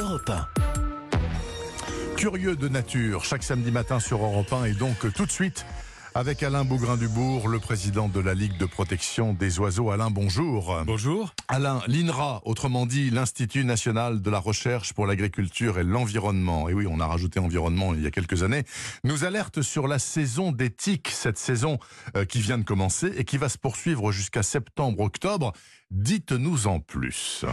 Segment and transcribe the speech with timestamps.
[0.00, 0.48] Europe 1.
[2.16, 5.66] Curieux de nature, chaque samedi matin sur Europe 1 et donc tout de suite
[6.14, 9.90] avec Alain Bougrain-Dubourg, le président de la Ligue de protection des oiseaux.
[9.90, 10.82] Alain, bonjour.
[10.86, 11.34] Bonjour.
[11.48, 16.86] Alain, l'INRA, autrement dit l'Institut national de la recherche pour l'agriculture et l'environnement, et oui,
[16.88, 18.64] on a rajouté environnement il y a quelques années,
[19.04, 21.78] nous alerte sur la saison des tiques, cette saison
[22.16, 25.52] euh, qui vient de commencer et qui va se poursuivre jusqu'à septembre-octobre.
[25.90, 27.44] Dites-nous en plus.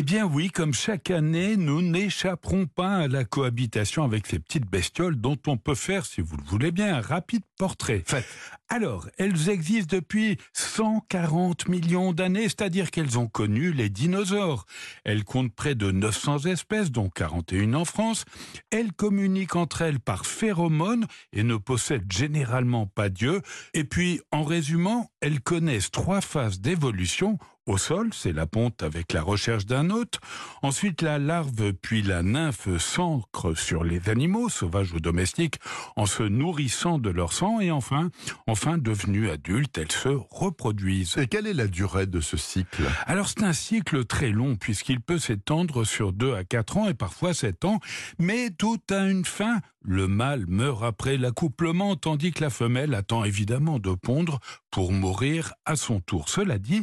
[0.00, 4.70] Eh bien oui, comme chaque année, nous n'échapperons pas à la cohabitation avec ces petites
[4.70, 8.04] bestioles dont on peut faire, si vous le voulez bien, un rapide portrait.
[8.06, 8.24] Fait.
[8.68, 14.66] Alors, elles existent depuis 140 millions d'années, c'est-à-dire qu'elles ont connu les dinosaures.
[15.02, 18.24] Elles comptent près de 900 espèces, dont 41 en France.
[18.70, 23.42] Elles communiquent entre elles par phéromones et ne possèdent généralement pas d'yeux.
[23.74, 29.12] Et puis, en résumant, elles connaissent trois phases d'évolution au sol, c'est la ponte avec
[29.12, 30.20] la recherche d'un hôte.
[30.62, 35.58] Ensuite, la larve puis la nymphe s'ancrent sur les animaux, sauvages ou domestiques,
[35.96, 37.60] en se nourrissant de leur sang.
[37.60, 38.10] Et enfin,
[38.46, 41.18] enfin devenues adultes, elles se reproduisent.
[41.18, 42.84] Et quelle est la durée de ce cycle?
[43.06, 46.94] Alors, c'est un cycle très long, puisqu'il peut s'étendre sur 2 à 4 ans et
[46.94, 47.80] parfois 7 ans.
[48.18, 49.60] Mais tout a une fin.
[49.82, 54.40] Le mâle meurt après l'accouplement, tandis que la femelle attend évidemment de pondre
[54.70, 56.28] pour mourir à son tour.
[56.28, 56.82] Cela dit,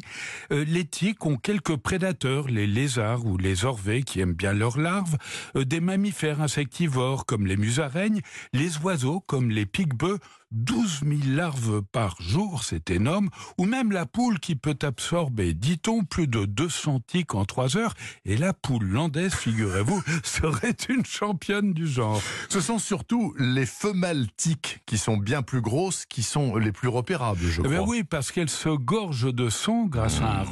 [0.51, 4.77] euh, les tiques ont quelques prédateurs, les lézards ou les orvets qui aiment bien leurs
[4.77, 5.15] larves,
[5.55, 8.19] euh, des mammifères insectivores comme les musaraignes,
[8.51, 10.19] les oiseaux comme les piquebœufs,
[10.51, 16.03] 12 000 larves par jour, c'est énorme, ou même la poule qui peut absorber, dit-on,
[16.05, 17.93] plus de 200 tiques en 3 heures,
[18.25, 22.21] et la poule landaise, figurez-vous, serait une championne du genre.
[22.47, 26.89] Ce sont surtout les femelles tiques qui sont bien plus grosses, qui sont les plus
[26.89, 27.69] repérables, je Eh crois.
[27.69, 30.43] bien oui, parce qu'elles se gorgent de sang grâce à un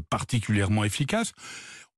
[0.00, 1.32] particulièrement efficace.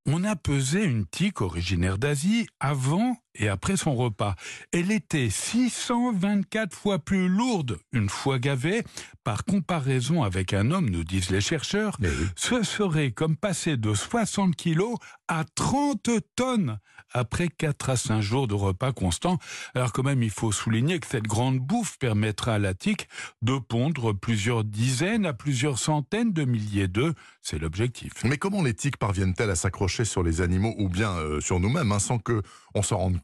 [0.07, 4.35] On a pesé une tique originaire d'Asie avant et après son repas.
[4.73, 8.85] Elle était 624 fois plus lourde une fois gavée.
[9.23, 12.09] Par comparaison avec un homme, nous disent les chercheurs, oui.
[12.37, 16.79] ce serait comme passer de 60 kilos à 30 tonnes
[17.15, 19.39] après 4 à 5 jours de repas constants.
[19.75, 23.09] Alors quand même, il faut souligner que cette grande bouffe permettra à la tique
[23.41, 27.15] de pondre plusieurs dizaines à plusieurs centaines de milliers d'œufs.
[27.41, 28.13] C'est l'objectif.
[28.25, 31.93] Mais comment les tiques parviennent-elles à s'accrocher sur les animaux ou bien euh, sur nous-mêmes
[31.93, 32.43] hein, sans que
[32.75, 33.21] on s'en rende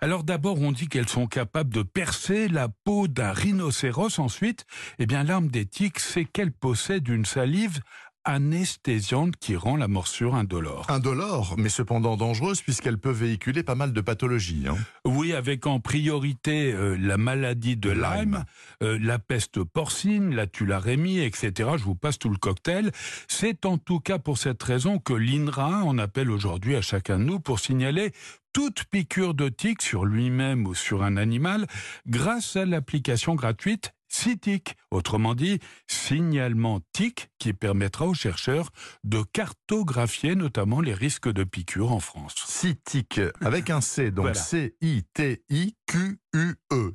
[0.00, 4.18] Alors d'abord, on dit qu'elles sont capables de percer la peau d'un rhinocéros.
[4.18, 4.66] Ensuite,
[4.98, 7.80] eh bien l'arme des tiques, c'est qu'elles possèdent une salive
[8.26, 10.84] anesthésiante qui rend la morsure indolore.
[10.90, 14.66] Indolore, mais cependant dangereuse puisqu'elle peut véhiculer pas mal de pathologies.
[14.68, 14.76] hein.
[15.04, 18.44] Oui, avec en priorité euh, la maladie de Lyme,
[18.82, 21.70] euh, la peste porcine, la tularemie, etc.
[21.78, 22.90] Je vous passe tout le cocktail.
[23.28, 27.24] C'est en tout cas pour cette raison que l'INRA en appelle aujourd'hui à chacun de
[27.24, 28.12] nous pour signaler
[28.52, 31.66] toute piqûre de tique sur lui-même ou sur un animal
[32.06, 38.70] grâce à l'application gratuite CITIC, autrement dit signalement TIC, qui permettra aux chercheurs
[39.04, 42.34] de cartographier notamment les risques de piqûres en France.
[42.46, 44.40] Citic, avec un C, donc Voilà.
[44.40, 46.16] C-I-T-I-Q-U-E.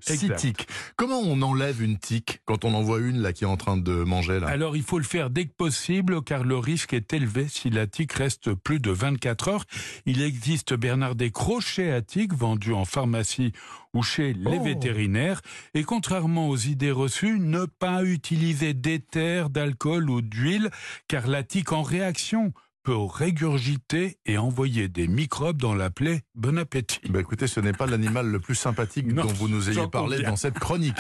[0.01, 0.67] Citic.
[0.95, 3.77] Comment on enlève une tique quand on en voit une là qui est en train
[3.77, 4.47] de manger là?
[4.47, 7.87] Alors il faut le faire dès que possible car le risque est élevé si la
[7.87, 9.65] tique reste plus de 24 heures.
[10.05, 13.51] Il existe Bernard des crochets à tique vendus en pharmacie
[13.93, 14.63] ou chez les Oh.
[14.63, 15.41] vétérinaires
[15.73, 20.69] et contrairement aux idées reçues, ne pas utiliser d'éther, d'alcool ou d'huile
[21.07, 22.53] car la tique en réaction
[22.83, 26.21] peut régurgiter et envoyer des microbes dans la plaie.
[26.35, 26.99] Bon appétit.
[27.09, 30.21] Bah écoutez, ce n'est pas l'animal le plus sympathique Non, dont vous nous ayez parlé
[30.23, 30.97] dans cette chronique.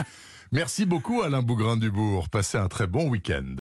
[0.51, 2.29] Merci beaucoup Alain Bougrain-Dubourg.
[2.29, 3.45] Passez un très bon week-end.